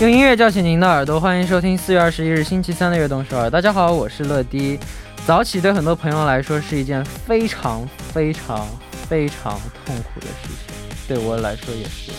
[0.00, 3.48] 用音乐叫醒您的耳朵，欢迎收听四月二十一日星期三的悦动首尔。
[3.48, 4.78] 大家好，我是乐迪。
[5.24, 8.66] 早起对很多朋友来说是一件非常非常
[9.08, 10.74] 非常痛苦的事情，
[11.06, 12.10] 对我来说也是。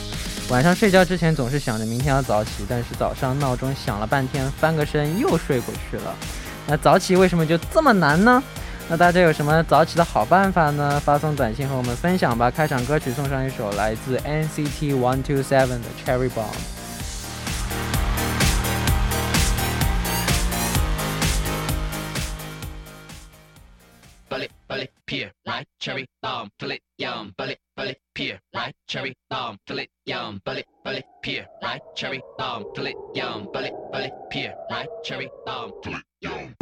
[0.50, 6.16] 晚上睡觉之前总是想着明天要早起，但是早上闹钟响了半天，翻个身又睡过去了。
[6.68, 8.42] 那早起为什么就这么难呢？
[8.88, 11.00] 那大家有什么早起的好办法呢？
[11.04, 12.50] 发送短信和我们分享吧。
[12.50, 16.75] 开场歌曲送上一首来自 NCT One Two Seven 的 Cherry Bomb。
[25.08, 30.40] Pear, right cherry, bomb, fill it, yum, bullet, bullet, pear, right cherry, bomb, fill it, yum,
[30.44, 35.72] bullet, bullet, pear, ripe cherry, bomb, fill it, yum, bullet, bullet, pear, ripe cherry, bomb,
[35.84, 36.54] fill it, yum.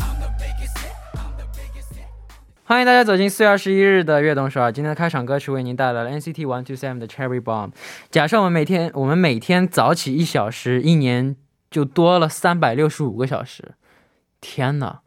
[2.66, 4.72] 欢迎大家走进四月二十一日的悦动首尔。
[4.72, 7.72] 今天的开场歌曲为您带来了 NCT One Two Seven 的 Cherry Bomb。
[8.10, 11.38] 假设我们每天我们每天早起一小时，一年
[11.72, 13.76] 就多了三百六十五个小时。
[14.42, 15.02] 天哪！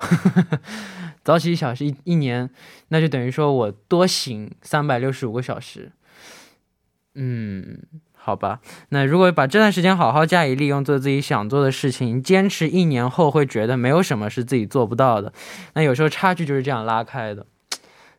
[1.26, 2.48] 早起一小时一一年，
[2.90, 5.90] 那就等于说我多醒三百六十五个小时。
[7.16, 7.78] 嗯，
[8.14, 8.60] 好吧，
[8.90, 15.32] 那如果把这段时间好好加以利用，做自己想做的事情，坚持一年后会觉得没有什么是自己做不到的。
[15.74, 17.44] 那有时候差距就是这样拉开的。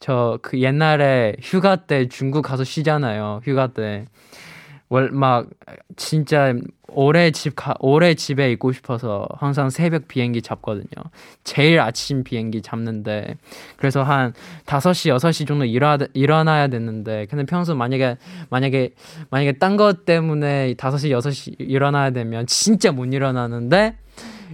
[0.00, 3.40] 저 그 옛날에 휴가 때 중국 가서 쉬잖아요.
[3.44, 4.06] 휴가 때.
[5.12, 5.46] 막
[5.96, 6.54] 진짜
[6.88, 10.86] 오래 집 가, 오래 집에 있고 싶어서 항상 새벽 비행기 잡거든요.
[11.44, 13.36] 제일 아침 비행기 잡는데
[13.76, 14.34] 그래서 한
[14.66, 18.18] 5시, 6시 정도 일어 일어나야 되는데 근데 평소 만약에
[18.50, 18.90] 만약에
[19.30, 23.96] 만약에 딴 것 때문에 5시, 6시 일어나야 되면 진짜 못 일어나는데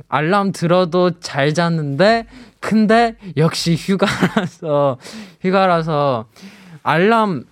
[0.08, 2.26] 알람 들어도 잘 잤는데
[2.60, 4.98] 근데 역시 휴가라서
[5.40, 6.26] 휴가라서
[6.84, 7.44] 알람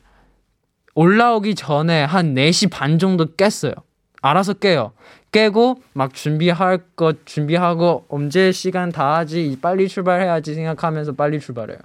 [0.96, 3.74] 올라오기 전에 한 4시 반 정도 깼어요.
[4.22, 4.92] 알아서 깨요.
[5.30, 11.78] 깨고 막 준비할 것 준비하고 언제 시간 다 하지 빨리 출발해야지 생각하면서 빨리 출발해요.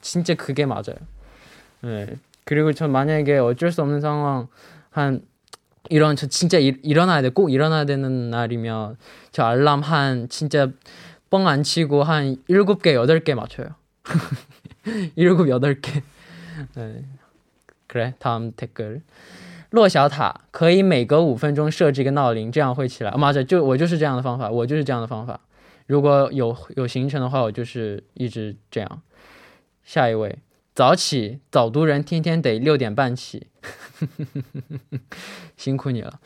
[0.00, 0.96] 진짜 그게 맞아요.
[1.82, 2.16] 네.
[2.44, 4.48] 그리고 전 만약에 어쩔 수 없는 상황
[4.90, 5.20] 한
[5.90, 7.28] 이런 저 진짜 일, 일어나야 돼.
[7.28, 8.96] 꼭 일어나야 되는 날이면
[9.32, 10.68] 저 알람 한 진짜
[11.28, 13.66] 뻥 안 치고 한 7개, 8개 맞춰요.
[15.14, 16.02] 7, 8개.
[16.76, 17.04] 네.
[17.87, 19.01] 그래 다음 댓글
[19.71, 23.11] 落小塔可以每隔五分钟设置一个闹铃，这样会起来。
[23.11, 24.91] 맞아, 就我就是这样的方法，我就是这
[28.81, 29.01] 样。
[29.83, 30.39] 下一位，
[30.73, 33.47] 早起早读人天天得六点半起，
[35.57, 36.19] 辛苦你了。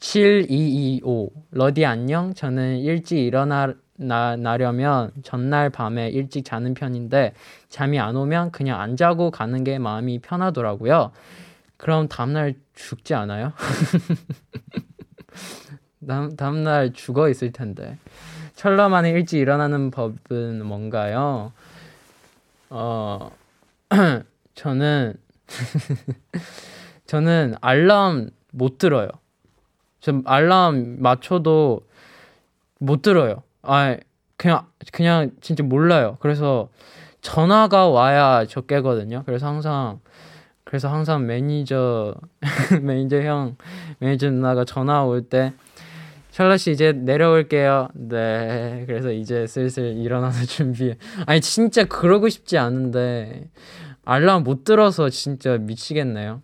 [0.00, 2.32] 7225 러디 안녕.
[2.34, 7.33] 저는 일찍 일어나 나려면 전날 밤에 일찍 자는 편인데
[7.69, 11.11] 잠이 안 오면 그냥 안 자고 가는 게 마음이 편하더라고요.
[11.77, 13.53] 그럼 다음날 죽지 않아요?
[16.07, 17.97] 다음, 다음날 죽어 있을 텐데.
[18.53, 21.51] 철러 만에 일찍 일어나는 법은 뭔가요?
[22.69, 23.31] 어,
[24.55, 25.13] 저는,
[27.05, 29.09] 저는 알람 못 들어요.
[29.99, 31.81] 전 알람 맞춰도
[32.79, 33.43] 못 들어요.
[33.65, 33.97] 아,
[34.37, 36.17] 그냥, 그냥 진짜 몰라요.
[36.19, 36.69] 그래서
[37.21, 39.23] 전화가 와야 저 깨거든요.
[39.25, 39.99] 그래서 항상
[40.63, 42.15] 그래서 항상 매니저
[42.81, 43.55] 매니저 형
[43.99, 45.53] 매니저 누나가 전화 올 때
[46.31, 47.87] 샬럿 씨 이제 내려올게요.
[47.93, 48.83] 네.
[48.87, 50.97] 그래서 이제 슬슬 일어나서 준비해.
[51.25, 53.47] 아니 진짜 그러고 싶지 않은데
[54.03, 56.41] 알람 못 들어서 진짜 미치겠네요.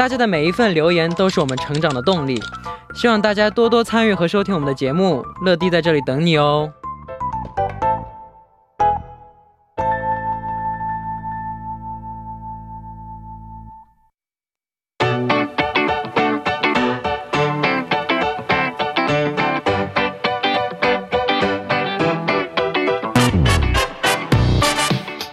[0.00, 2.42] 大家的每一份留言都是我们成长的动力，
[2.94, 5.22] 希望大家多多参与和收听我们的节目。
[5.44, 6.72] 乐迪在这里等你哦。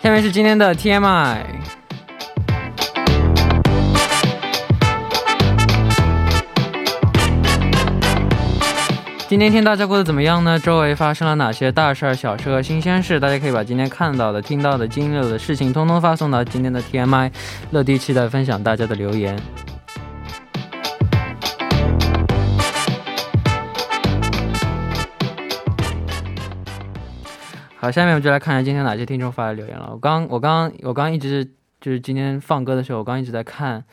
[0.03, 1.76] 下面是今天的 TMI。
[9.29, 10.57] 今天天大家过得怎么样呢？
[10.57, 13.19] 周围发生了哪些大事儿、小事和新鲜事？
[13.19, 17.29] 大家可以把今天看到的、听到的、经历的事情，通通发送到今天的 TMI。
[17.71, 19.38] 乐迪期待分享大家的留言。
[27.75, 29.89] 好，下面我们就来看一下今天哪些听众发来留言了。
[29.91, 31.44] 我刚，我刚，我刚一直
[31.81, 33.83] 就是今天放歌的时候，我刚一直在看，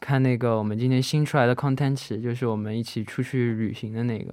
[0.00, 4.32] 看那个我们今天新出来的 content，就是我们一起出去旅行的那个。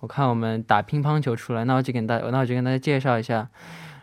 [0.00, 3.48] 我看我们打乒乓球出来，那我就给大，那我就跟大家介绍一下，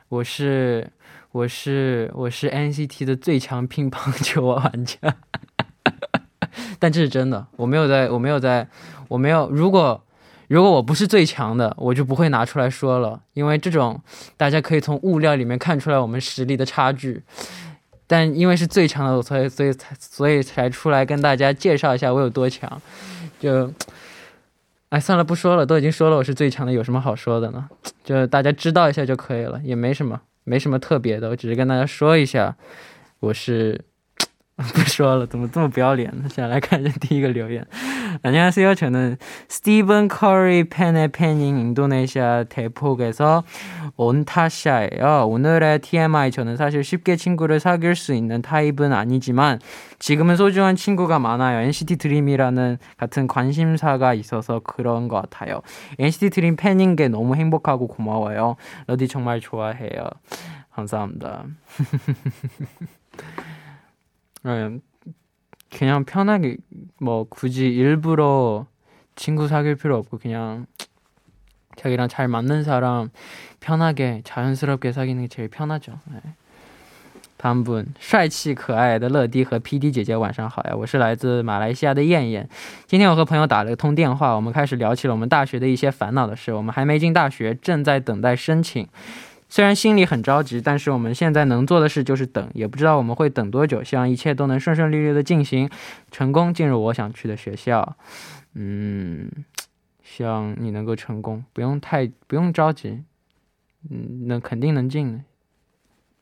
[0.09, 0.91] 我是，
[1.31, 4.97] 我是，我是 NCT 的最强乒乓球玩家。
[6.79, 8.67] 但这是真的，我没有在，我没有在，
[9.07, 10.03] 我没有，如果。
[10.49, 13.99] 如果我不是最强的，我就不会拿出来说了，因为这种
[14.37, 17.23] 大家可以从物料里面看出来我们实力的差距。
[18.13, 22.79] 但因为是最强的，所以所以才所以才出来跟大家介绍一下我有多强。
[23.39, 23.73] 就，
[24.89, 27.67] 哎，算了，不说了，都已经说了我是最强的，有什么好说的呢？
[28.03, 32.55] 就大家知道一下就可以了，也没什么，没什么特别的，我只是跟大家说一下，
[33.19, 33.81] 我是。
[34.56, 36.28] 不说了，怎么这么不要脸呢？
[36.28, 37.64] 先来看一下第一个留言。
[38.22, 38.74] 안녕하세요.
[38.74, 39.16] 저는
[39.46, 43.44] 스티븐 커리 팬의 팬인 인도네시아 대폭에서
[43.96, 45.28] 온타샤예요.
[45.28, 49.60] 오늘의 TMI 저는 사실 쉽게 친구를 사귈 수 있는 타입은 아니지만
[50.00, 51.60] 지금은 소중한 친구가 많아요.
[51.60, 55.62] NCT 드림이라는 같은 관심사가 있어서 그런 것 같아요.
[56.00, 58.56] NCT 드림 팬인 게 너무 행복하고 고마워요.
[58.88, 60.02] 러디 정말 좋아해요.
[60.72, 61.44] 감사합니다.
[64.42, 64.78] 네,
[65.70, 66.56] 그냥 편하게
[67.00, 68.66] 뭐 굳이 일부러
[69.16, 70.66] 친구 사귈 필요 없고 그냥
[71.76, 73.10] 자기랑 잘 맞는 사람
[73.60, 75.98] 편하게 자연스럽게 사귀는 게 제일 편하죠.
[76.12, 76.20] 네.
[77.36, 82.48] 다음 분, 帅气可爱的乐迪和 PD 姐姐晚上好呀，我是来自马来西亚的燕燕。
[82.88, 86.52] 今天我和朋友打了个通电话，我们开始聊起了我们大学的一些烦恼的事。
[86.52, 88.88] 我们还没进大学，正在等待申请。
[89.53, 93.83] 虽然心里很着急，但是我们现在能做的事就是等，也不知道我们会等多久。
[93.83, 95.69] 希望一切都能顺顺利利的进行，
[96.09, 97.95] 成功进入我想去的学校。
[98.55, 99.29] 嗯，
[100.01, 103.03] 希望你能够成功，不用太不用着急，
[103.91, 105.19] 嗯，那肯定能进的。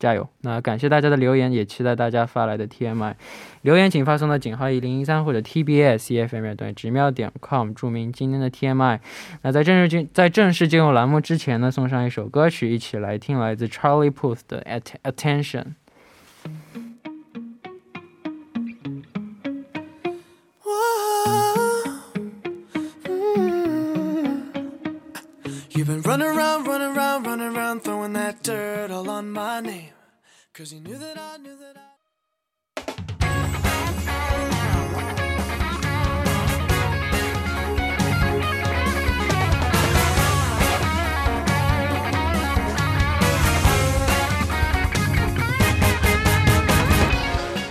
[0.02, 0.28] 加油！
[0.42, 3.14] 那感谢大家的留言，也期待大家发来的 TMI
[3.62, 9.00] 留言，请发送到井号一零一三或者 TBS EFM 短直瞄点 com，注明今天的 TMI。
[9.44, 14.66] 那在正式进在正式进入栏目之前呢，送上一首歌曲，一起来听来自 Charlie Puth 的
[15.04, 15.76] Attention。
[25.74, 29.81] You've been running around, running around, running around, throwing that dirt all on my name.
[30.62, 31.82] Cause you knew that I knew that I.
[32.86, 33.00] Thank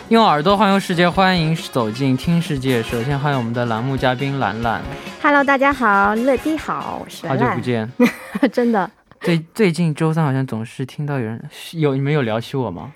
[0.09, 2.83] 用耳朵环游世界，欢迎走进听世界。
[2.83, 4.83] 首先欢迎我们的栏目嘉宾兰兰
[5.23, 7.89] ，Hello，大家好，乐迪好，我是好兰好，久不见。
[8.51, 8.91] 真的，
[9.21, 11.43] 最最近周三好像总是听到有人
[11.75, 12.93] 有你们有聊起我吗？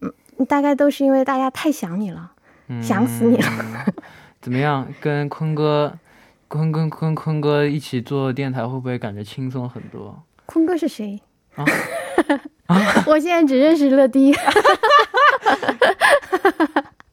[0.00, 2.30] 嗯大概都是因为大家太想你了，
[2.80, 3.48] 想死你了。
[3.60, 3.94] 嗯
[4.40, 4.86] 怎么样？
[5.00, 5.92] 跟坤哥、
[6.46, 10.22] 坤跟坤坤哥一起做电台，会不会感觉轻松很多？
[10.46, 11.20] 坤哥是谁？
[11.56, 11.64] 啊
[13.06, 14.32] 我现在只认识乐迪，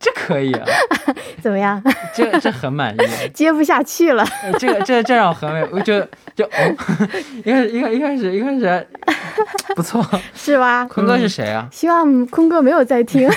[0.06, 0.66] 这 可以啊，
[1.42, 1.82] 怎么样？
[2.14, 3.00] 这这很满意。
[3.34, 4.24] 接不下去了。
[4.44, 6.00] 呃这个这这让我很美，我就
[6.36, 6.76] 就哦，
[7.44, 8.88] 一开始一开一开始一开始
[9.76, 10.06] 不错。
[10.36, 10.86] 是吧？
[10.86, 11.68] 坤哥是嗯谁啊？
[11.72, 13.28] 希望坤哥没有在听。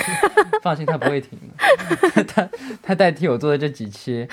[0.61, 2.23] 放心，他不会听的。
[2.25, 2.47] 他
[2.83, 4.27] 他代替我做的这几期，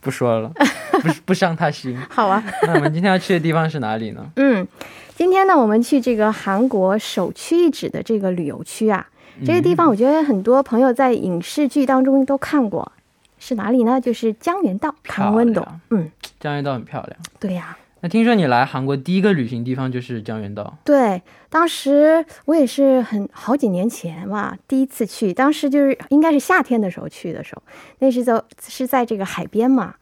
[0.00, 0.50] 不说了，
[0.90, 1.96] 不不伤他心。
[2.10, 4.26] 好啊，那我们今天要去的地方是哪里呢？
[4.34, 4.66] 嗯，
[5.14, 9.06] 今天呢，我们去这个韩国首屈一指的这个旅游区啊，
[9.44, 12.92] 这个地方我觉得很多朋友在影视剧当中都看过。
[13.38, 14.00] 是哪里呢？
[14.00, 15.66] 就是江原道看温斗。
[15.90, 16.10] 嗯。
[16.40, 17.18] 江原道很漂亮。
[17.38, 17.76] 对呀。
[18.00, 20.78] 那听说你来韩国第一个旅行地方就是江原道。
[20.84, 25.34] 对当时我也是很好几年前嘛第一次去。
[25.34, 27.62] 当时就是应该是夏天的时候去的时候。
[27.98, 29.94] 那时候是在这个海边嘛。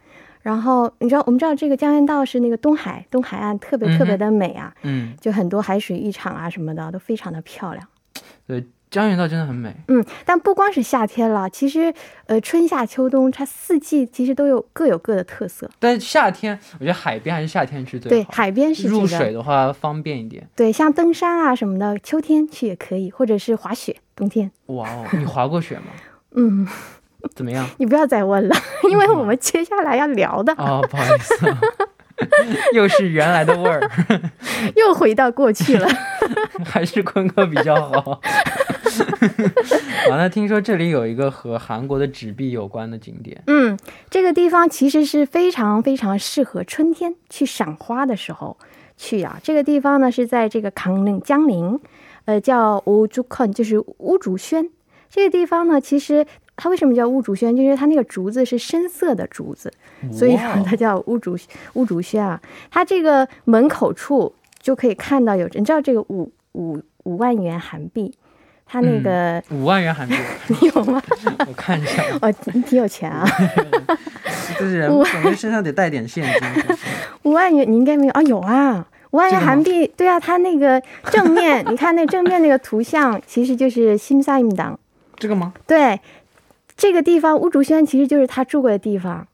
[0.43, 4.73] 然后你知道我们知道这个江原道是那个东海东海岸特别特别的美啊。
[5.21, 7.85] 就很多海水浴场啊什么的都非常的漂亮。
[8.47, 8.65] 对
[8.95, 9.75] 江原道真的很美。
[9.89, 11.93] 嗯，但不光是夏天了，其实
[12.27, 15.69] 呃春夏秋冬它四季其实都有各有各的特色。
[15.81, 20.49] 但夏天，我觉得海边还是夏天去最对，海边是入水，的话方便一点。
[20.55, 24.49] 对，像登山啊什么的，秋天去也可以，或者是滑雪，冬天。
[24.67, 25.87] 哇哦，你滑过雪吗？
[26.37, 26.65] 嗯，
[27.35, 27.69] 怎么样？
[27.79, 28.55] 你不要再问了，
[28.89, 31.59] 因为我们接下来要聊的哦，不好意思、啊，
[32.75, 33.91] 又是原来的味儿，
[34.77, 35.89] 又回到过去了。
[36.65, 38.21] 还是坤哥比较好。
[40.11, 43.43] 完了，听说这里有一个和韩国的纸币有关的景点。
[43.47, 43.79] 嗯，
[44.11, 48.57] 这个地方其实是非常非常适合春天去赏花的时候
[48.97, 49.39] 去啊。
[49.43, 51.81] 这个地方呢是在这个康宁江陵，
[52.25, 54.69] 呃，叫乌竹坑，就是乌竹轩。
[55.11, 56.27] 这个地方呢，其实
[56.57, 57.57] 它为什么叫乌竹轩？
[57.57, 59.73] 就是它那个竹子是深色的竹子，
[60.13, 61.37] 所以它叫乌竹
[61.75, 62.41] 乌竹轩啊。
[62.71, 68.13] 它这个门口处就可以看到有，你知道这个五五五万元韩币，
[68.67, 70.15] 它那个、五万元韩币，
[70.49, 71.01] 你 有吗？
[71.47, 73.25] 我看一下，哦，你挺有钱啊。
[74.59, 76.77] 这 人我感觉身上得带点现金。
[77.23, 78.23] 五万元你应该没有啊？
[78.23, 84.77] 有啊，五万元韩币，对啊，他那个正面，你看那正面那个图像，其实就是新萨임 당。
[85.17, 85.53] 这个吗？
[85.67, 86.01] 对，
[86.77, 89.27] 这个地方乌竹轩其实就是他住过的地方。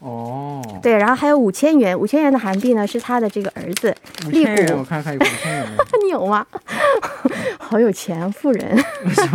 [0.00, 3.94] 哦，对，然后还有五千元，五千元的韩币呢是他的这个儿子。
[4.26, 5.66] 五利谷千元，我看看有五千元？
[6.04, 6.46] 你有吗？
[7.58, 8.84] 好有钱，富人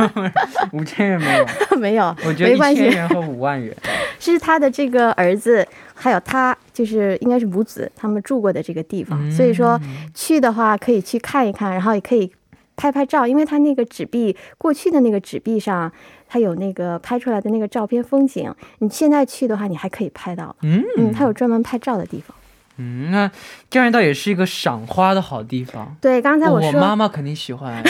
[0.72, 1.77] 五千元没有？
[1.77, 3.75] 没有，我觉得一没关系，千元和五万元。
[4.20, 9.20] 是他的这个儿子，还有他就是应该是母子他们住过的这个地方。
[9.22, 9.79] 嗯所以说
[10.13, 12.32] 去的话可以去看一看，然后也可以
[12.75, 15.91] 拍拍照，因为他那个纸币过去的那个纸币上，
[16.34, 18.52] 它有那个拍出来的那个照片风景。
[18.80, 20.56] 你现在去的话，你还可以拍到。
[20.63, 22.36] 嗯嗯，它有专门拍照的地方。
[22.78, 23.30] 嗯，那
[23.70, 25.96] 江原道也是一个赏花的好地方。
[26.02, 27.84] 对，刚才哦我说、妈妈肯定喜欢。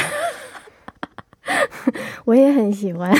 [2.25, 3.15] 我也很喜欢，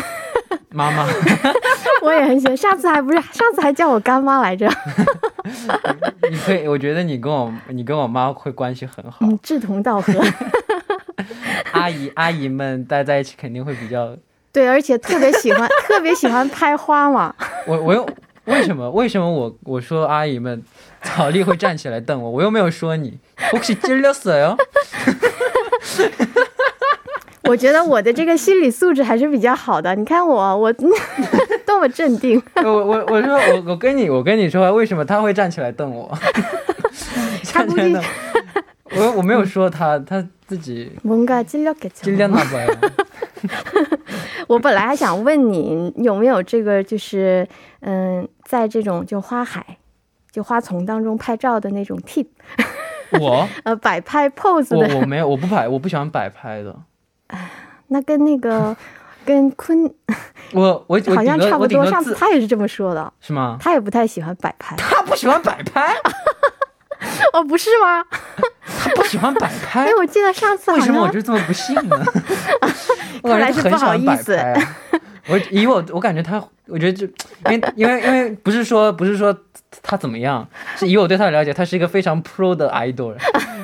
[0.71, 1.07] 妈妈，
[2.03, 2.57] 我也很喜欢。
[2.57, 4.69] 上次还不是，上次还叫我干妈来着。
[6.29, 9.19] 你可以，我觉得你跟我，你跟我妈会关系很好。
[9.21, 10.13] 嗯，志同道合。
[11.71, 14.17] 阿姨阿姨们待在一起肯定会比较。
[14.52, 17.34] 对，而且特别喜欢，特别喜欢拍花嘛。
[17.66, 18.08] 我我又
[18.46, 20.62] 为什么为什么我我说阿姨们，
[21.02, 23.18] 草丽会站起来瞪我，我又没有说你，
[23.52, 24.56] 혹시찔렸어요？
[27.42, 29.94] 我觉得我的这个心理素质还是比较好的。
[29.94, 30.72] 你看我，我
[31.64, 32.42] 多么镇定。
[32.56, 36.18] 我我我说我我跟你我跟你说，为什么他会站起来瞪我？
[37.52, 38.04] 他估计站起来瞪
[38.96, 42.02] 我，我我没有说他，他自己 뭔가찔렸겠죠。
[42.02, 42.68] 찔렸나 봐요。
[44.47, 47.47] 我本来还想问你有没有这个，就是
[47.81, 49.77] 嗯，在这种就花海、
[50.31, 52.27] 就花丛当中拍照的那种 tip，
[53.19, 56.75] 我呃，摆拍 pose 的，我我没有，我不摆，我不喜欢摆拍的。
[57.87, 58.75] 那跟那个
[59.25, 59.85] 跟坤
[60.51, 61.85] 我我我好像差不多。
[61.85, 63.57] 上次他也是这么说的，是吗？
[63.59, 64.75] 他也不太喜欢摆拍。
[64.75, 65.93] 他不喜欢摆拍，
[67.33, 68.03] 哦，不是吗？
[68.79, 69.91] 他不喜欢摆拍哎，。
[69.97, 71.97] 我记得上次为什么我就这么不信呢？
[73.21, 74.75] 我 看来感觉他很是不好喜欢摆意思拍啊。
[75.27, 77.05] 我以我我感觉他，我觉得就
[77.49, 79.33] 因为因为因为不是说不是说
[79.81, 80.45] 他怎么样，
[80.77, 83.15] 是以我对他的了解，他是一个非常 pro 的 idol，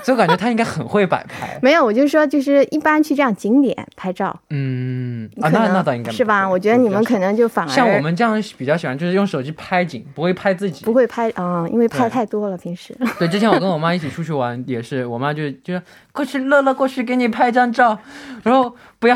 [0.03, 1.57] 所以我感觉他应该很会摆拍。
[1.63, 6.47] 没有，我就说就是一般去这样景点拍照，嗯啊，那那倒应该是吧？
[6.47, 10.93] 我觉得你们可能就反而像我们这样比较喜欢，就是用手机拍景，不会拍自己不。
[10.93, 12.93] 会拍啊、因为拍太多了，平时。
[13.17, 15.79] 对，之前我跟我妈一起出去玩，也是，我妈就就
[16.19, 17.97] 说过去乐乐过去给你拍张照，
[18.43, 19.15] 然后不要，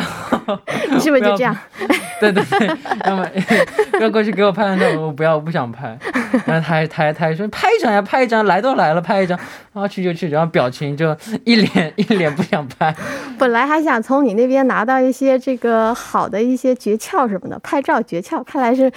[0.89, 1.53] 你 是不是就这样？
[2.21, 2.67] 对对对，
[3.05, 3.27] 要么
[3.99, 5.97] 要过去给我拍张照，我不要，我不想拍。
[6.45, 9.37] 然后他还他还他还说拍一张呀，拍一张，来都来了，拍一张，
[9.73, 12.95] 然后去就去，然后表情就一脸一脸不想拍。
[13.37, 18.89] 本来还想从你那边拿到一些这个好的一些诀窍什么的，拍照诀窍，看来是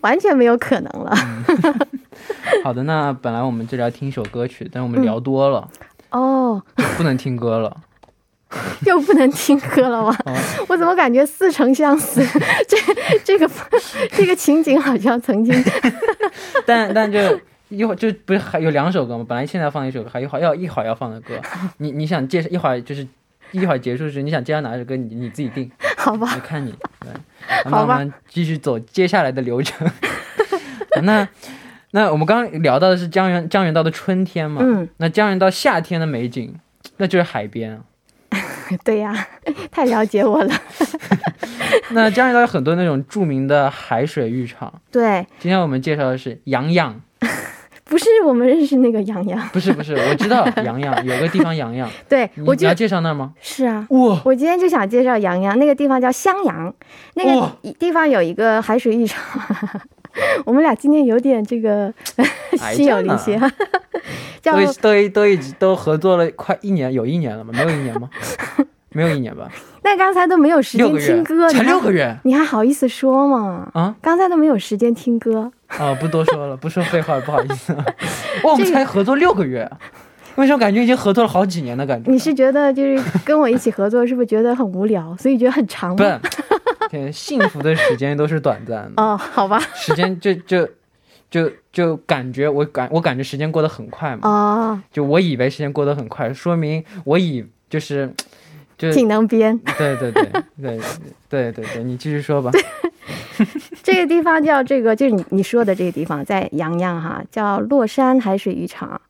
[0.00, 1.14] 完全没有可能了。
[2.64, 5.68] 好的，那本来我们这里要听一首歌曲，但我嗯们聊多了，
[6.10, 6.62] 哦，
[6.96, 7.76] 不能听歌了。
[8.86, 10.16] 又不能听歌了吗？
[10.24, 10.32] 哦
[10.68, 12.24] 我怎么感觉似曾相识？
[12.68, 12.76] 这
[13.24, 13.50] 这个
[14.12, 15.52] 这个情景好像曾经
[16.64, 17.18] 但但就
[17.68, 19.26] 一会儿就不是还有两首歌吗？
[19.28, 21.34] 本来现在放一首歌，还一会儿要一会儿要放的歌，
[21.78, 23.06] 你你想介绍一会儿就是
[23.50, 25.68] 一会儿结束时，你想介绍哪首歌，你你自己定。
[25.96, 26.72] 好吧，我看你。
[27.00, 27.10] 对，
[27.64, 29.90] 那好吧我们继续走接下来的流程。
[31.02, 31.28] 那
[31.96, 36.54] 那我们刚刚聊到的是江原江原道的春天嘛，嗯，那江原道夏天的美景，
[36.98, 37.80] 那就是海边啊。
[38.84, 39.26] 对呀，
[39.72, 40.54] 太了解我了。
[41.92, 47.00] 那江原道有很多那种著名的海水浴场，对，今天我们介绍的是洋洋，
[47.84, 53.32] 不是我们认识那个洋洋，不是不是，我知道洋洋有个地方洋洋，对你你要介绍那儿吗？
[53.40, 53.86] 是啊。
[53.88, 56.74] 哇，我今天就想介绍洋洋那个地方叫襄阳，
[57.14, 59.22] 那个地方有一个海水浴场。
[60.44, 61.92] 我们俩今天有点这个
[62.72, 63.38] 心有灵犀，
[64.40, 67.52] 叫都已都已都已都合作了快一年，有一年了吗？
[67.54, 68.08] 没有一年吗？
[68.90, 69.50] 没有一年吧？
[69.82, 73.68] 那刚才都没有时间听歌，，才六个月你还好意思说吗？
[73.74, 73.94] 啊！
[74.00, 77.72] 刚才都没有时间听歌，啊，不多说了，不说废话，不好意思。
[77.74, 79.70] 哇，我们才合作六个月，
[80.36, 82.10] 为什么感觉已经合作了好几年的感觉？
[82.10, 86.02] 你是觉得就是跟我一起合作，是不是觉得很无聊，所以觉得很长不
[86.90, 86.90] 吗？
[86.90, 87.02] 是？
[87.04, 90.68] 对幸福的时间都是短暂的，哦，好吧，时间就就
[91.30, 98.12] 就就感觉我感我感觉时间过得很快嘛，哦，就我以为时间过得很快，说明我以就是
[98.78, 99.58] 就挺能编。
[99.78, 100.22] 对对对
[100.60, 100.78] 对
[101.28, 102.50] 对对对，你继续说吧。
[103.82, 109.00] 这个地方叫这个，就是你你说的这个地方，在洋洋哈，叫洛山海水浴场。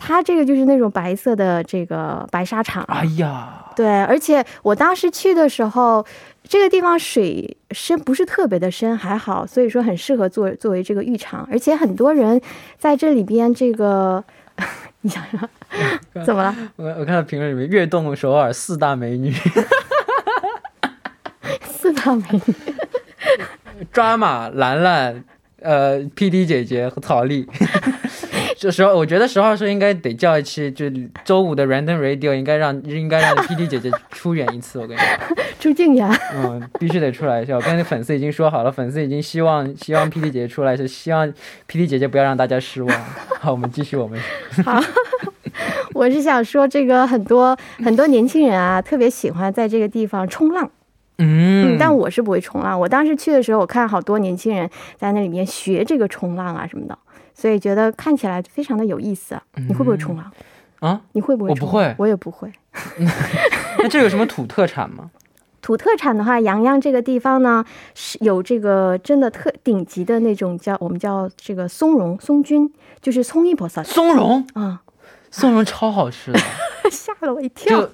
[0.00, 6.06] 它这个就是那种白色的这个白沙场，哎呀，对，而且我当时去的时候，
[6.48, 12.40] 这个地方水深不是特别的深，还好，所以说很适合作作为这个浴场，而且很多人
[12.78, 14.24] 在这里边这个，
[15.02, 15.48] 你想想，
[16.24, 16.56] 怎么了？
[16.76, 19.30] 我我看到评论里面，悦动首尔四大美女，
[21.70, 22.54] 四大美女，
[23.92, 25.22] 抓马、兰兰、
[25.60, 27.46] 呃，PD 姐姐和曹丽。
[28.56, 30.86] 这时候，我觉得十号说应该得叫一期，就
[31.24, 34.80] 周五的 Random Radio 应该让应该让 PD 姐姐出演一次。
[34.80, 37.56] 我跟你说，朱静雅，嗯，必须得出来一下。
[37.56, 41.26] 我跟粉丝已经说好了，粉丝已经希望 希望 PD 姐姐出来，是希望
[41.68, 43.00] PD 姐姐不要让大家失望。
[43.40, 44.18] 好，我们继续我们
[44.64, 44.80] 好，
[45.94, 50.70] 我是想说，这个很多很多年轻人啊，特别喜欢在这个地方冲浪。
[51.20, 52.78] 嗯嗯，但我是不会冲浪。
[52.78, 56.96] 我当时去的时候，我看好多年轻人在那里面学这个冲浪啊什么的，
[57.34, 59.36] 所以觉得看起来非常的有意思。
[59.66, 60.30] 你会不会冲浪？
[60.78, 61.50] 啊，你会不会？
[61.50, 62.48] 我不会我也不会。
[63.82, 65.10] 那这有什么土特产吗？
[65.60, 74.82] 土特产的话，洋洋这个地方呢是有这个真的特顶级的那种叫我们叫这个松茸松菌，就是葱一婆萨松茸，啊，
[75.30, 76.38] 松茸超好吃的，
[76.90, 77.90] 吓了我一跳就。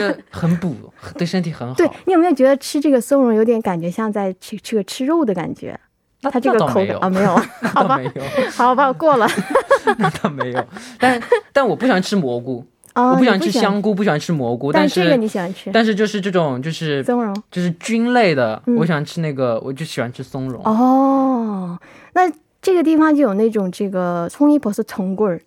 [0.00, 0.74] 就很补，
[1.18, 1.74] 对身体很好。
[1.74, 5.78] 对你有没有觉得吃这个松茸有点感觉像在吃这个吃肉的感觉？
[6.22, 9.26] 那它这个口感啊，没有，好吧倒没，有，好吧，过了。
[9.96, 10.62] 那倒没有。
[10.98, 11.18] 但
[11.50, 12.62] 但我不喜欢吃蘑菇，
[12.94, 20.62] 啊，我不喜欢吃香菇，不喜欢吃蘑菇，但是这个是你喜欢吃但是就是这种就是松茸就是菌类的，嗯我喜欢吃那个，我就喜欢吃松茸。
[20.64, 21.78] 哦。
[22.14, 25.40] 那这个地方就有那种这个葱一婆是葱棍儿，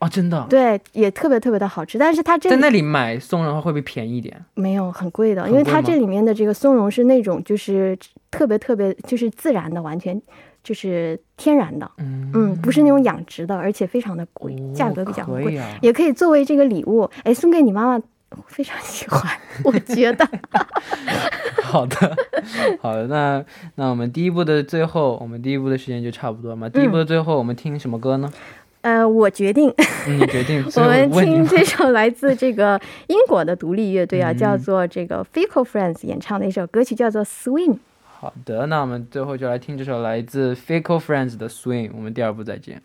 [0.00, 0.44] 哦，真的。
[0.50, 1.96] 对，也特别特别的好吃。
[1.96, 4.44] 但是它这里在那里买松茸的话会不会便宜一点？
[4.54, 7.96] 没有很贵的，很因为它这里面的这个松茸是那种就是
[8.30, 10.20] 特别特别就是自然的，完全
[10.68, 15.78] 就是天然的，嗯嗯，不是那种养殖的，而且非常的贵，价格比较贵，可啊。
[15.80, 18.04] 也可以作为这个礼物，哎，送给你妈妈。
[18.46, 19.22] 非常喜欢，
[19.64, 20.28] 我觉得
[21.64, 22.16] 好的，
[22.82, 23.42] 好的，那
[23.76, 26.68] 那我们第一步的最后，我们第一步的时间就差不多嘛。
[26.68, 28.30] 第一步的最后，我们听什么歌呢？
[28.82, 29.72] 呃，我决定
[30.06, 30.62] 嗯，你决定。
[30.76, 37.78] 我们听这首来自这个英国的独立乐队啊，嗯叫做这个 Fickle Friends 演唱的一首歌曲，叫做 Swing。
[38.20, 41.92] 好的，那我们最后就来听这首来自 Fickle Friends 的 Swing。
[41.94, 42.82] 我们第二部再见。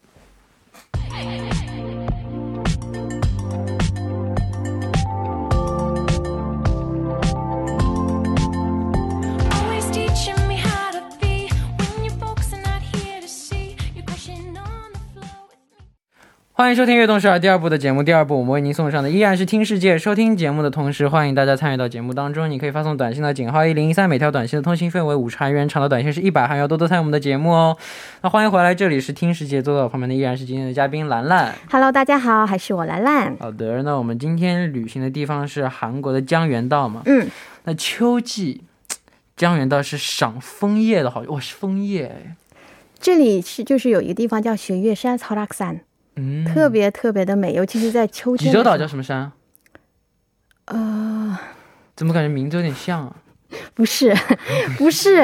[16.55, 18.03] 欢迎收听《悦动十二》第二部的节目。
[18.03, 19.97] 第二部我们为您送上的依然是听世界。
[19.97, 22.47] 收听节目的同时，欢迎大家参与到节目当中。
[22.47, 26.67] 你可以发送短信到井号一零一三，每条短信的通信费为五十韩元，长的短信是一百韩元。
[26.67, 27.75] 多多参与我们的节目哦。
[28.21, 31.55] 那欢迎回来，这里是听世界，坐在我旁边的依然是今天的嘉宾兰兰。
[31.71, 33.35] Hello，大家好，还是我兰兰。
[33.39, 37.01] 好的，那我们今天旅行的地方是韩国的江原道嘛？
[37.07, 37.27] 嗯，
[37.63, 38.61] 那秋季
[39.35, 42.35] 江原道是赏枫叶的好，哇，是枫叶哎，
[42.99, 45.79] 这里是就是有一个地方叫雪月山草拉克山，
[46.15, 48.52] 嗯，特别特别的美，尤其是在秋天。
[48.52, 49.32] 济州岛叫什么山？
[50.65, 51.38] 呃，
[51.95, 53.15] 怎么感觉名字有点像啊？
[53.73, 54.15] 不是，
[54.78, 55.21] 不是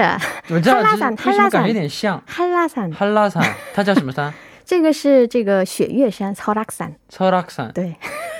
[0.49, 2.21] 我知道，汉拉只是为什么感觉有点像？
[2.27, 4.33] 哈拉山，哈拉山，它叫什么山？
[4.65, 6.93] 这个是这个雪月山超拉克山。
[7.09, 7.71] 超拉山。
[7.73, 7.95] 对，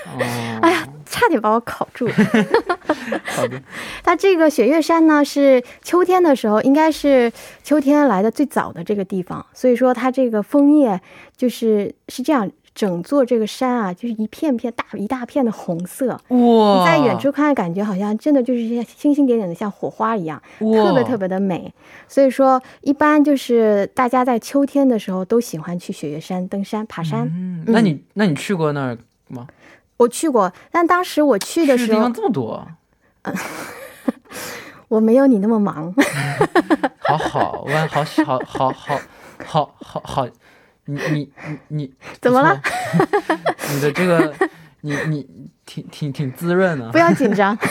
[0.06, 0.22] 哦，
[0.62, 2.14] 哎呀，差差点把我考住了。
[3.36, 3.60] 好的，
[4.02, 7.30] 它这个雪月山呢，是秋天的时候，应该是
[7.62, 11.00] 秋天来的最早的这个地方，所以说它这个枫叶
[11.36, 16.18] 就是是这样，整座这个山啊，就是一片片大一大片的红色。
[16.28, 21.72] 哇，你在远处看，感觉好像真的就是像星星点点的，像火花一样，特别特别的美。
[22.08, 27.26] 所以说，一般就是大家在秋天的时候都喜欢去雪月山登山、爬山。
[27.26, 29.46] 嗯，那你那你去过那儿吗？
[30.00, 32.66] 我去过，但当时我去的时候去地方，这么多，
[34.88, 35.94] 我没有你那么忙。
[37.00, 39.00] 好好，我好好好好
[39.44, 40.26] 好好好，
[40.86, 42.58] 你你你你怎么了？
[43.74, 44.34] 你的这个，
[44.80, 47.56] 你你挺挺挺滋润啊 不，要紧张。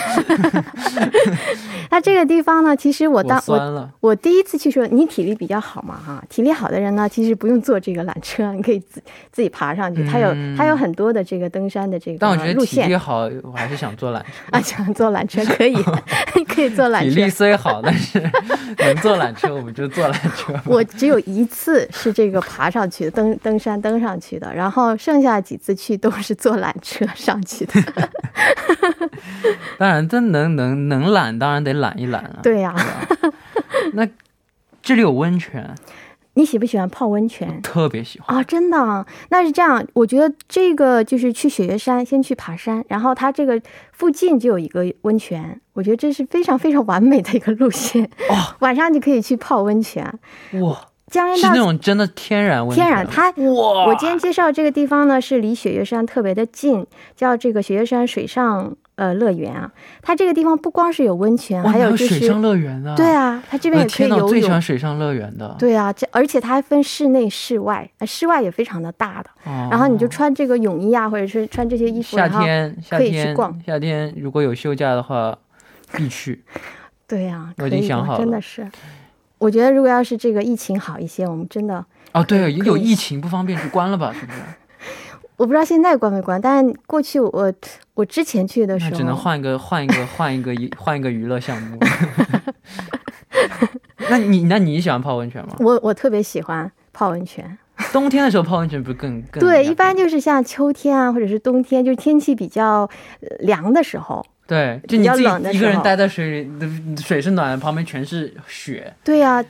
[1.91, 3.89] 那这个地方呢，其实我我当我。
[3.99, 10.05] 我第一次去说，你体力比较好嘛哈，体力好的人呢，其实不用坐这个缆车，你可以自自己爬上去。
[10.07, 14.25] 它有嗯它有很多的这个登山的这个但我觉得体力好，我还是想坐缆车。
[14.51, 15.75] 啊，想坐缆车可以，
[16.47, 17.29] 可以坐缆车体力。
[17.29, 18.19] 虽好，但是
[18.77, 20.53] 能坐缆车我们就坐缆车。
[20.65, 27.73] 我只有一次是这个爬上去，登登山登上去的，然后剩下几次去都是坐缆车上去的。
[29.77, 32.39] 当然，这能能能懒，当然得懒一懒啊。
[32.43, 32.75] 对呀、
[33.93, 34.07] 那
[34.81, 35.73] 这里有温泉，
[36.33, 37.61] 你喜不喜欢泡温泉？
[37.61, 38.37] 特别喜欢。
[38.37, 39.85] 啊、真的啊，那是这样。
[39.93, 48.03] 我觉得这个就是去雪岳山，先去爬山，然后它这个附近就有一个温泉，我觉得这是非常非常完美的一个路线。
[48.29, 50.19] 哦，晚上就可以去泡温泉。
[50.61, 50.77] 哇，
[51.09, 52.85] 江阴道是那种真的天然温泉。
[52.85, 59.71] 天然，它哇，我今天介绍这个地方呢，是离雪岳山特别的近，叫这个雪岳山水上呃乐园啊。
[60.01, 62.95] 它这个地方不光是有温泉，还有就是水上乐园啊。
[62.95, 64.61] 对，啊，它这边也可以游最喜欢泳。
[64.61, 65.55] 水上乐园的。
[65.57, 69.29] 对啊，这而且它还分室内、室外，呃室外也非常的大的。
[69.45, 75.37] 哦，然后你就穿这个泳衣啊，或者是穿这些衣服，夏然后天夏可以去天逛夏天如果有休假的话，
[75.93, 76.43] 必去。
[77.07, 78.69] 对呀、我可以的已经想好了真的是。
[79.39, 84.39] 我觉得如果要是这个疫情好一些，我们真的哦，对，有疫情不方便就关了吧，是不是？
[85.37, 87.53] 我不知道现在关没关，但过去我
[87.93, 91.79] 我之前去的时候，只能换一个换一个换一个一换一个娱乐项目。
[94.09, 95.55] 那你那你喜欢泡温泉吗？
[95.59, 97.57] 我我特别喜欢泡温泉。
[97.93, 102.81] 冬天的时候泡温泉不是更更对，一般就是像秋天啊，或者是冬天，就是天气比较
[103.21, 104.25] 呃凉的时候。
[104.49, 108.91] 对，就你自冷的一个人待在水里，水是暖的，旁边全是雪。
[109.03, 109.45] 对呀、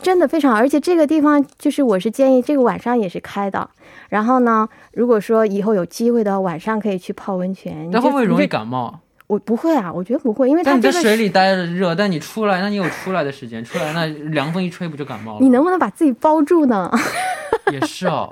[0.00, 3.68] 真的非常，而且这个地方就是我是建议这个晚上也是开的。
[4.10, 7.90] 然后呢，如果说以后有机会的话，晚上可以去泡温泉。
[7.90, 9.00] 那会不会容易感冒？
[9.34, 15.38] 我不会啊，我觉得不会，因为它在水里待着热，但你出来，那你有出来的时间，出来那凉风一吹不就感冒了？
[15.40, 16.90] 你能不能把自己包住呢？
[17.72, 18.30] 也是哦，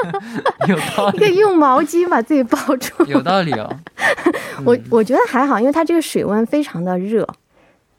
[0.68, 2.92] 有道你可以，用毛巾把自己包住。
[3.06, 3.70] 有道理哦。
[4.64, 7.26] 我我觉得还好，因为它这个水温非常的热，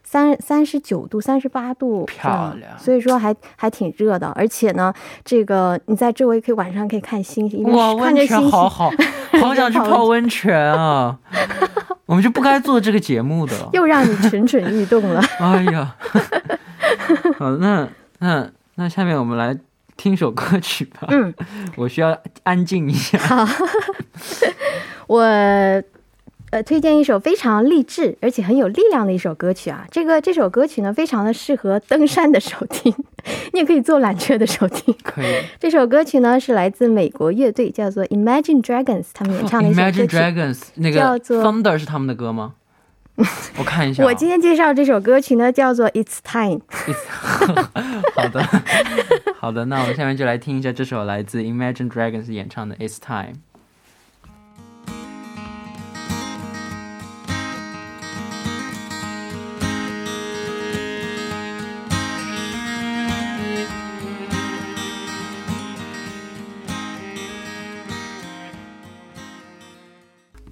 [0.09, 4.29] 三三十九度、三十八度，漂亮所以说还还挺热的。
[4.29, 4.93] 而且呢，
[5.25, 8.89] 这个你在周围可以晚上可以看星星，哇，看温泉着星星，好好，
[9.41, 11.19] 好想去泡温泉啊！
[12.07, 13.53] 我们就不该做这个节目的。
[13.73, 15.21] 又让你蠢蠢欲动了。
[15.41, 15.93] 哎呀，
[17.37, 17.85] 好，那
[18.19, 19.59] 那那下面我们来
[19.97, 21.05] 听首歌曲吧。
[21.09, 21.33] 嗯，
[21.75, 23.19] 我需要安静一下。
[25.07, 25.21] 我
[26.51, 29.85] 呃推荐一首非常励志而且很有力量的一首歌曲啊。
[29.91, 32.93] 这个这首歌曲呢，非常的适合登山的时候听，
[33.53, 34.95] 你也可以坐缆车的时候听。
[35.03, 40.01] 可以这首歌曲呢是来自美国乐队叫做 Imagine Dragons 他们演唱的一首歌曲。
[40.01, 42.53] Imagine Dragons 那个叫做 Thunder 是他们的歌吗？
[43.57, 46.59] 我看一下啊、我今天介绍这首歌曲呢，叫做《It's Time》。
[48.13, 48.43] 好的，
[49.39, 53.33] 好的，那我们下面就来听一下这首来自 Imagine Dragons 演唱的《It's Time》。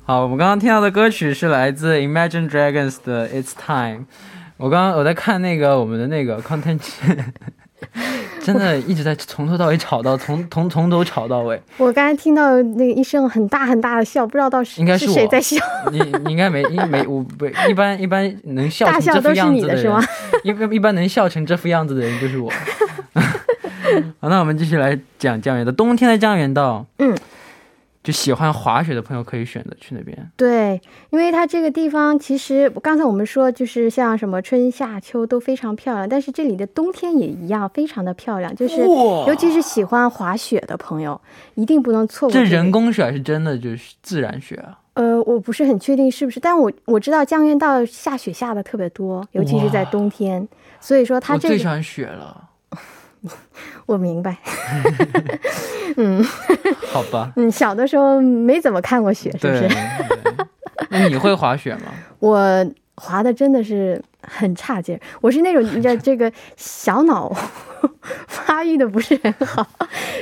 [0.08, 4.02] 好，我们刚刚听到的歌曲是来自 Imagine Dragons 的《It's Time》。
[4.56, 6.80] 我刚刚我在看那个我们的那个 content，
[8.40, 11.60] 真的一直在从头到尾吵到从从从头吵到尾。
[11.78, 15.58] 我刚才听到那个一声很大很大的笑，不知道到是应该是谁在笑。
[15.92, 20.04] 你你应该没应没我不一般一般能笑大成这副笑都是样子人你的是吗，
[20.44, 22.52] 一般一般能笑成这副样子的人就是我。
[24.22, 25.72] 好，那我们继续来讲江原道。
[25.72, 27.18] 冬天的江原道，嗯，
[28.06, 30.16] 就喜欢滑雪的朋友可以选择去那边。
[30.38, 38.56] 对，因为它这个地方其实刚才我们说，就是像什么春夏秋都非常漂亮，但是这里的冬天也一样，非常的漂亮。
[38.56, 41.20] 就是尤其是喜欢滑雪的朋友，
[41.56, 42.72] 一定不能错过、这人。
[42.72, 44.78] 工雪还是真的就是自然雪啊？
[44.94, 50.48] 呃，我不是很确定是不是，但我我知道江原道下雪下的特别多，尤其是在冬天，
[50.80, 52.50] 所以说它这个我最喜欢雪了。
[53.86, 54.38] 我明白。
[55.98, 56.24] 嗯
[56.92, 59.56] 好吧， 嗯，小的时候没怎么看过雪，是不。
[59.56, 59.70] 是？
[60.90, 61.94] 那你会滑雪吗？
[62.20, 67.32] 我滑的真的是很差劲儿，我是那种你知道这个小脑
[68.28, 69.66] 发育的不是很好，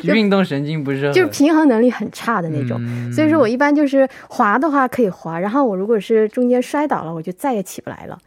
[0.03, 2.77] 运动神经不是很就是平衡能力很差的那种。
[2.81, 8.17] 嗯所以说我一般就是滑的话可以滑，然后我如果是中间摔倒了，我就再也起不来了。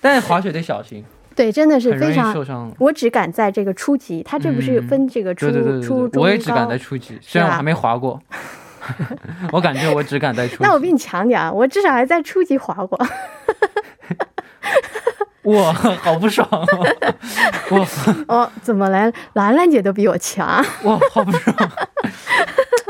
[0.00, 1.04] 但是滑雪得小心，
[1.34, 2.72] 对，真的是非常受伤。
[2.78, 5.50] 我只敢在这个初级，他这不是嗯分这个初、
[5.82, 8.20] 初中我也只敢在初级，虽然我还没滑过，
[9.52, 10.62] 我感觉我只敢在初级。
[10.62, 12.98] 那我比你强点啊，我至少还在初级滑过。
[15.44, 16.66] 哇，好不爽啊！
[17.70, 17.86] 哇
[18.28, 19.12] 哦，怎么来？
[19.34, 20.46] 兰兰姐都比我强。
[20.84, 21.54] 哇，好不爽。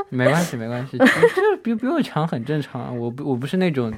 [0.09, 2.93] 没关系，没关系，就是比比我强很正常啊。
[2.93, 3.93] 我不我不是那种，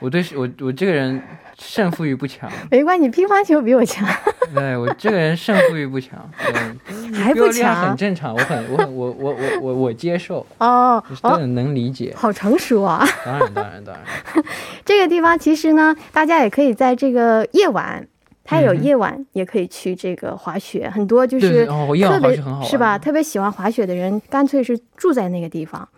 [0.00, 1.20] 我对我我这个人
[1.58, 4.06] 胜负欲不强，没关系，乒乓球比我强，
[4.54, 12.14] 对我这个人胜负欲不强， 对还不比我厉害很正常，我很我很我我我我我接受，哦都哦，能理解。
[12.16, 13.04] 好成熟啊！
[13.24, 14.44] 当然当然当然，
[14.86, 18.06] 这个地方其实呢，大家也可以在这个夜晚，
[18.44, 22.96] 它有夜晚也可以去这个滑雪，很多就是哦夜晚特别是吧？
[22.96, 25.88] 特别喜欢滑雪的人，干脆是住在那个地方。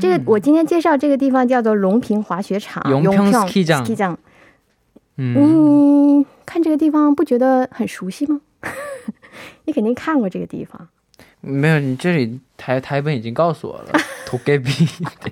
[0.00, 4.16] 这个我今天介绍这个地方叫做龙平滑雪场，龙平 ski
[5.16, 8.40] 嗯，你、看这个地方不觉得很熟悉吗？
[9.66, 10.88] 你肯定看过这个地方。
[11.40, 13.92] 没有，你这里台台本已经告诉我了，
[14.26, 14.70] 土盖比。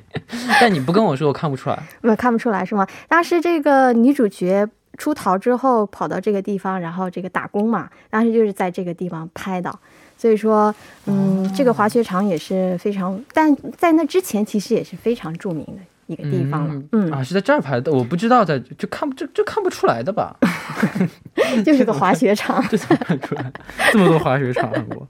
[0.61, 1.83] 但你不跟我说，我看不出来。
[2.03, 2.87] 我看不出来是吗？
[3.09, 4.69] 当时这个女主角。
[4.99, 9.71] 出逃之后跑到这个地方，然后这个打工嘛，当时就是在这个地方拍的。
[10.17, 10.75] 所以说，
[11.07, 16.83] 嗯，这个滑雪场也是非常，但在那之前其实也是非常著名的一个地方了。
[16.93, 20.37] 嗯，啊，是在这儿拍的，我不知道在就看不这这看不出来的吧？
[21.65, 22.65] 就是个滑雪场。
[22.69, 23.53] 这怎么看出来？
[23.93, 25.07] 这么多滑雪场韩国。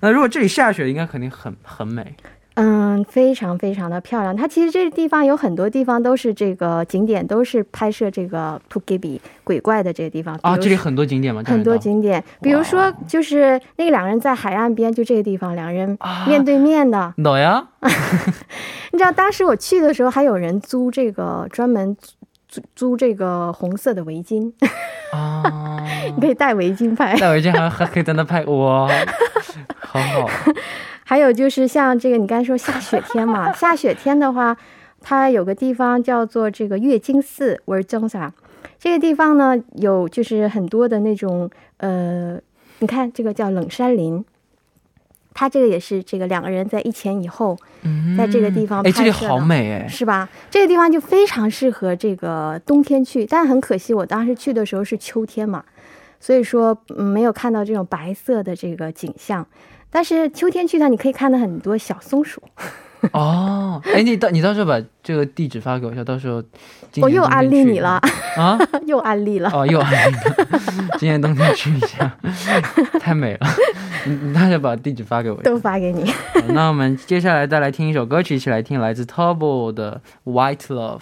[0.00, 2.14] 那如果这里下雪，应该肯定很很美。
[2.56, 4.34] 嗯，非常非常的漂亮。
[4.34, 10.38] 它其实这个地方有很多地方都是这个景点，都是拍摄这个 t o g i b i 鬼怪的这个地方。
[10.40, 11.42] 啊，这里很多景点吗？
[11.44, 17.12] 很多景景点，比如说就是那个两人在海岸边，就这个地方，两个人面对面的。
[18.92, 21.94] 你知道当时我去的时候，还有人租这个专门
[22.48, 24.50] 租租这个红色的围巾，
[25.12, 27.14] 啊，你 可以戴围巾拍。
[27.18, 28.88] 戴围巾还还可以在那拍，哇，
[29.78, 30.30] 好好。
[31.08, 34.56] 还有就是像这个，你刚才说下雪天嘛， 下雪天的话，
[35.00, 38.32] 它有个地方叫做这个月经寺，我是正萨。
[38.76, 42.36] 这个地方呢，有就是很多的那种呃，
[42.80, 44.24] 你看这个叫冷杉林，
[45.32, 47.56] 它这个也是这个两个人在一前一后，
[48.18, 49.86] 在这个地方哎，这里好美哎。
[49.86, 50.28] 是吧？
[50.50, 55.64] 这个地方就非常适合这个冬天去，但很可惜，我当时去的时候是秋天嘛，
[56.18, 59.46] 所以说、嗯、没有看到这种白色的这个景象。
[59.96, 62.42] 但是秋天去它，你可以看到很多小松鼠。
[63.12, 66.42] 哦，哎，你到你到时候把这个地址发给我一下，到时候
[66.92, 67.98] 今我又安利你了，
[68.36, 68.58] 啊！
[68.84, 69.50] 又安利了。
[69.54, 70.60] 哦，又安利了，
[71.00, 72.14] 今年冬天去一下，
[73.00, 73.46] 太美了。
[74.04, 75.44] 你你到时候把地址发给我一下。
[75.44, 76.12] 都发给你。
[76.48, 80.98] 那我们接下来再来听一首歌曲，一起来听来自 Turbo 的《White Love》。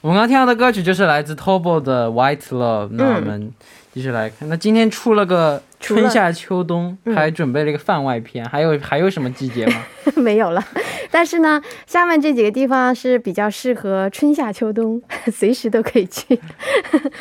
[0.00, 2.86] 我们刚刚听到的歌曲就是来自 Turbo 的《White Love》。
[2.92, 3.52] 那我们
[3.92, 9.82] 继续来看，那今天出了个春夏秋冬，嗯还准备了一个番外篇，还有还有什么季节吗？
[10.14, 10.64] 没有了。
[11.10, 16.38] 但是呢，下面这几个地方是比较适合春夏秋冬， 随时都可以去。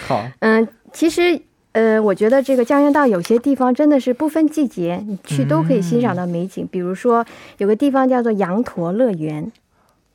[0.08, 6.68] 好， 嗯，其实呃，我觉得这个江原道有些地方真的是不分季节，你去都可以欣赏到美景。
[6.72, 7.26] 比如说
[7.58, 9.52] 有个地方叫做羊驼乐园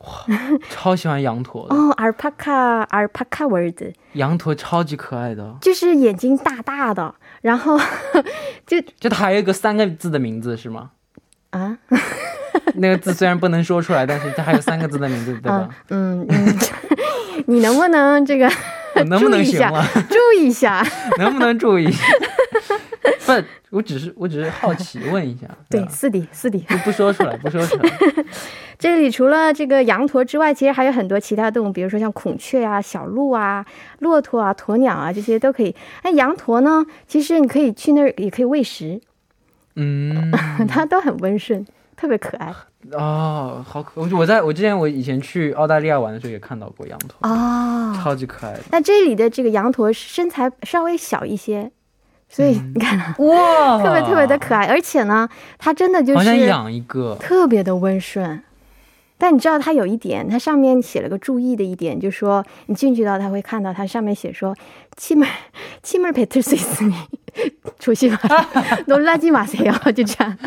[0.71, 3.83] 超喜欢羊驼的，哦，alpaca alpaca world，
[4.15, 5.55] 羊驼超级可爱的。
[5.61, 7.79] 就是眼睛大大的，然后
[8.67, 10.91] 就就它还有一个三个字的名字是吗？
[11.51, 11.77] 啊
[12.75, 15.69] 那个字虽然不能说出来，但是它还有三个字的名字，对吧 啊？
[15.91, 16.59] 嗯嗯，
[17.47, 18.51] 你能不能这个
[19.07, 19.85] 能不能行了？
[20.09, 20.85] 注意一下？
[21.19, 21.91] 能不能注意？
[23.27, 23.33] 不，
[23.77, 26.61] 我只是我只是好奇问一下，对，吧四弟四弟。
[26.61, 27.91] 就不说出来，不说出来。
[28.79, 33.65] 这里除了这个羊驼之外，其实还有很多其他动物，比如说像孔雀啊、小鹿啊、
[34.01, 35.75] 骆驼啊、鸵鸟啊，这些都可以。
[36.05, 39.01] 那羊驼呢，其实你可以去那儿，也可以喂食。
[39.77, 40.31] 嗯，
[40.69, 41.65] 它都很温顺，
[41.97, 42.53] 特别可爱
[42.93, 47.97] 哦，好可，我我在我之前我以前去澳大利亚玩的时候也看到过羊驼，哦。
[48.03, 48.61] 超级可爱的。
[48.73, 51.71] 那这里的这个羊驼身材稍微小一些，
[52.32, 55.28] 所以你看， 哇，特别特别的可爱，而且呢，
[55.58, 58.44] 它真的就好像是养一个，特别的温顺。
[59.20, 64.56] 但你知道它有一点，它上面写了个注意的一点，就是说你进去到，它会看到它上面写说
[64.96, 66.94] 침을침을뱉을수있으니
[67.80, 68.46] 조심하라
[68.86, 70.38] 놀라지마세요，就这样。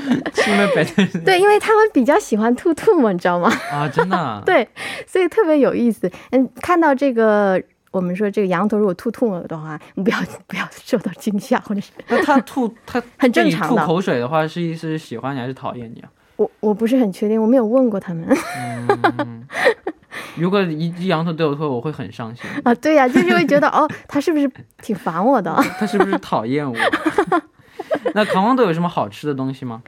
[0.46, 3.50] 因为白天对，因为他们比较喜欢吐吐沫，你知道吗？
[3.72, 4.68] 啊，真的啊， 对，
[5.04, 6.08] 所以特别有意思。
[6.30, 7.60] 嗯，看到这个，
[7.95, 13.81] 我们说这个羊头如果吐吐沫的话，你不要不要受到惊吓，或者是那它吐它 很正常的。
[13.81, 16.09] 吐口水的话，是意思是喜欢你还是讨厌你啊？
[16.35, 18.27] 我我不是很确定，我没有问过他们。
[19.17, 19.47] 嗯、
[20.35, 22.75] 如果一只羊头对我吐，我会很伤心 啊！
[22.75, 24.51] 对呀、就是会觉得哦，它是不是
[24.83, 25.55] 挺烦我的？
[25.79, 26.77] 它是不是讨厌我？
[28.13, 29.81] 那唐王都有什么好吃的东西吗？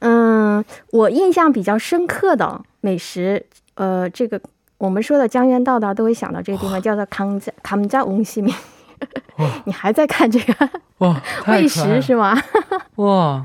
[0.00, 4.38] 嗯，我印象比较深刻的美食，呃，这个
[4.78, 8.52] 我们说的江原道道都会想到这个地方，叫做康家康家翁西米。
[9.66, 12.34] 你还在看这个哇，太 喂食是吗？
[12.96, 13.42] 哇，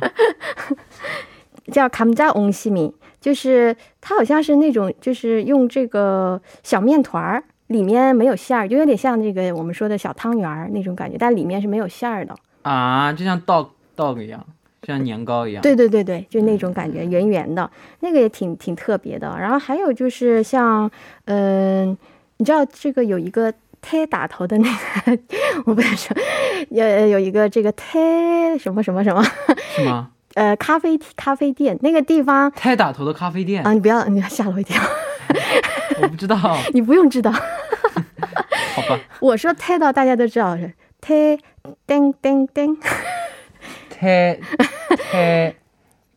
[1.71, 12.33] 叫康家翁西米，就是它好像是那种，就是用这个小面团儿，里面没有馅儿，就有点像这个我们说的小汤圆儿那种感觉，但里面是没有馅儿的。
[12.61, 13.67] 啊，就像 dog
[13.97, 14.45] dog 一样，
[14.87, 15.61] 像年糕一样。
[15.61, 19.35] 对对对对，就那种感觉，圆圆的，那个也挺挺特别的。
[19.39, 20.89] 然后还有就是像，
[21.25, 21.97] 嗯、
[22.37, 24.69] 你知道这个有一个胎打头的那
[25.05, 25.17] 个，
[25.65, 26.15] 我不能说，
[26.69, 29.23] 有有一个这个胎什么什么什么，
[29.75, 30.09] 是吗？
[30.33, 34.81] 呃，咖啡咖啡店那个地方太打头的咖啡店，啊，你不要，你要吓了我一跳，
[36.01, 38.97] 我不知道，你不用知道，好吧。
[39.19, 41.37] 我说胎到大家都知道是胎
[41.85, 42.77] 叮叮叮，
[44.01, 44.39] 太
[45.11, 45.53] 太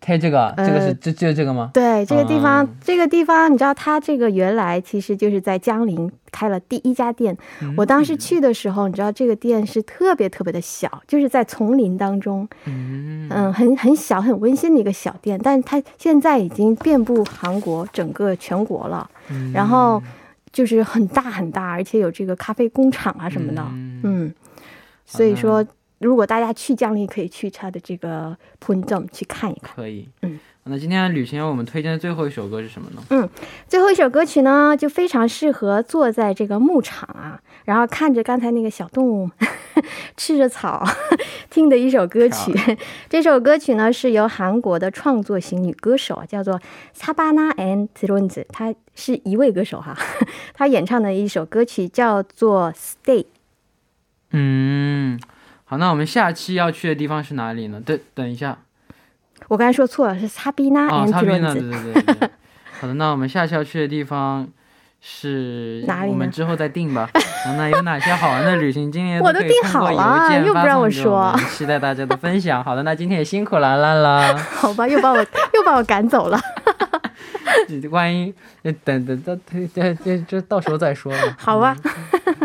[0.01, 1.70] 太这个啊，这个是呃这就这个吗？
[1.75, 7.37] 对，这个地方，啊这个地方，你知道，它这个原来其实就是在江陵开了第一家店。
[7.77, 15.38] 我当时去的时候，你知道，这个店是特别特别的小，就是在丛林当中，嗯，嗯，很很小、很温馨的一个小店。
[15.42, 20.03] 但是它现在已经遍布韩国整个全国了，嗯然后
[20.51, 24.35] 就是很大很大，而且有这个咖啡工厂啊什么的，嗯嗯，
[25.05, 25.62] 所以说。
[26.04, 29.74] 如果大家去江陵，可以去他的这个 p u n j o m 去看一看。
[29.74, 30.06] 可以。
[30.22, 33.02] 嗯，那今天的旅行我们推荐的最后一首歌是什么呢？
[33.10, 33.28] 嗯
[33.66, 39.30] 最后一首歌曲呢，就非常适合坐在这个牧场啊，然后看着刚才那个小动物
[40.16, 40.86] 吃着草
[41.50, 42.52] 听的一首歌曲。
[43.08, 46.60] 这首歌曲呢是由韩国的创作型女歌手啊，叫做
[46.94, 49.96] Sabana and t r o n z 她是一位歌手哈，
[50.54, 53.24] 她演唱的一首歌曲叫做 Stay。
[54.36, 55.18] 嗯，
[55.64, 57.81] 好，那我们下期要去的地方是哪里呢？
[57.85, 58.59] 等等一下，
[59.48, 61.53] 我刚才说错了，是擦 t r o 边呢？
[61.53, 61.70] 对对
[62.05, 62.31] 对对。
[62.81, 64.46] 好的，那我们下期要去的地方
[65.00, 67.09] 是哪里我们之后再定吧。
[67.57, 69.20] 那有哪些好玩的旅行经验？
[69.24, 72.62] 我都定好了又不让我说期待大家的分享。
[72.62, 74.37] 好的，那今天也辛苦兰兰了。
[74.37, 76.38] 好吧，又把我又把我赶走了。
[77.90, 81.37] 万一等等到这这这这到时候再说吧。
[81.38, 81.77] 好吧，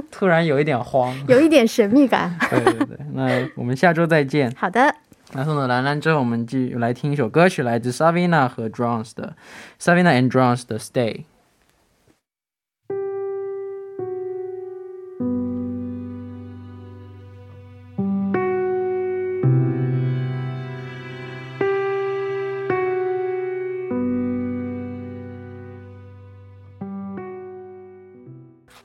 [0.11, 1.15] 突然有一点慌。
[1.27, 2.35] 有一点神秘感。
[2.49, 4.51] 对对对，那我们下周再见。
[4.57, 4.93] 好的。
[5.33, 9.35] 那送走兰兰之后，我们继续来听一首歌曲，来自 Savina 和 Drones 的
[9.79, 11.25] Savina and Drones 的 Stay。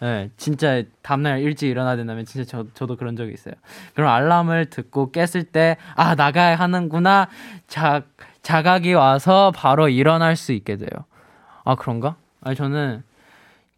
[0.00, 3.54] 네, 진짜 다음날 일찍 일어나야 된다면 진짜 저, 저도 그런 적이 있어요.
[3.94, 7.28] 그럼 알람을 듣고 깼을 때, 아, 나가야 하는구나.
[7.66, 8.02] 자,
[8.42, 10.88] 자각이 와서 바로 일어날 수 있게 돼요.
[11.64, 12.14] 아, 그런가?
[12.42, 13.02] 아니, 저는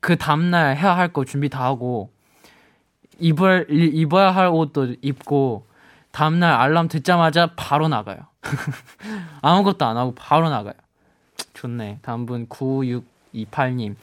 [0.00, 2.10] 그 다음날 해야 할 거 준비 다 하고,
[3.18, 5.66] 입을, 이- 입어야 할 옷도 입고,
[6.12, 8.18] 다음날 알람 듣자마자 바로 나가요.
[9.42, 10.74] 아무것도 안 하고 바로 나가요.
[11.54, 11.98] 좋네.
[12.02, 12.46] 다음 분
[13.34, 13.96] 9628님.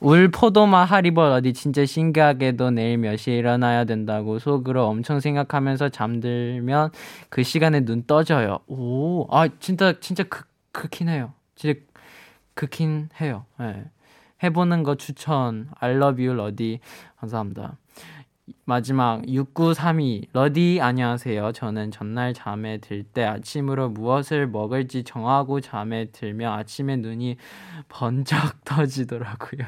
[0.00, 6.90] 울 포도마 하리벌 어디 진짜 신기하게도 내일 몇 시에 일어나야 된다고 속으로 엄청 생각하면서 잠들면
[7.28, 8.58] 그 시간에 눈 떠져요.
[8.66, 11.32] 오, 아 진짜 진짜 그 그긴 해요.
[11.54, 11.78] 진짜
[12.54, 13.44] 그긴 해요.
[13.60, 13.84] 예.
[14.42, 15.68] 해보는 거 추천.
[15.80, 16.80] You, 러디.
[17.16, 17.78] 감사합니다.
[18.66, 21.52] 마지막 6932 러디 안녕하세요.
[21.52, 27.36] 저는 전날 잠에 들 때 아침으로 무엇을 먹을지 정하고 잠에 들면 아침에 눈이
[27.90, 29.60] 번쩍 떠지더라고요.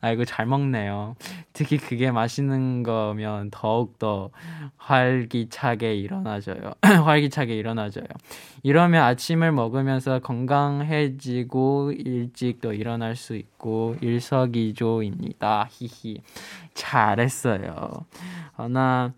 [0.00, 1.14] 아이고 잘 먹네요.
[1.52, 4.30] 특히 그게 맛있는 거면 더욱 더
[4.78, 6.72] 활기차게 일어나져요.
[6.82, 8.06] 활기차게 일어나져요.
[8.64, 15.68] 이러면 아침을 먹으면서 건강해지고 일찍 또 일어날 수 있고 일석이조입니다.
[15.70, 16.20] 히히.
[16.74, 17.75] 잘했어요。
[18.54, 19.12] 好，那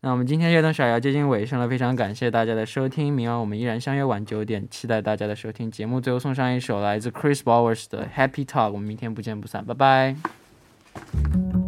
[0.00, 5.70] 那我们今天悦动小姚接近尾声了，非常感谢大家的收听，明晚我们依然相约晚九点，期待大家的收听。
[5.70, 11.63] 节目最后送上一首来自 Chris Bowers 的 Happy Talk，我们明天不见不散，拜拜。